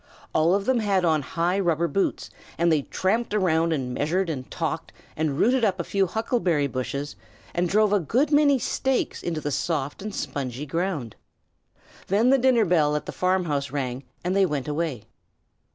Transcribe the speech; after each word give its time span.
All 0.33 0.55
of 0.55 0.65
them 0.65 0.79
had 0.79 1.05
on 1.05 1.21
high 1.21 1.59
rubber 1.59 1.87
boots, 1.87 2.31
and 2.57 2.71
they 2.71 2.81
tramped 2.81 3.35
around 3.35 3.71
and 3.71 3.93
measured 3.93 4.31
and 4.31 4.49
talked, 4.49 4.91
and 5.15 5.37
rooted 5.37 5.63
up 5.63 5.79
a 5.79 5.83
few 5.83 6.07
huckleberry 6.07 6.65
bushes, 6.65 7.15
and 7.53 7.69
drove 7.69 7.93
a 7.93 7.99
good 7.99 8.31
many 8.31 8.57
stakes 8.57 9.21
into 9.21 9.41
the 9.41 9.51
soft 9.51 10.01
and 10.01 10.15
spongy 10.15 10.65
ground. 10.65 11.15
Then 12.07 12.31
the 12.31 12.39
dinner 12.39 12.65
bell 12.65 12.95
at 12.95 13.05
the 13.05 13.11
farmhouse 13.11 13.69
rang 13.69 14.03
and, 14.23 14.35
they 14.35 14.43
went 14.47 14.67
away. 14.67 15.03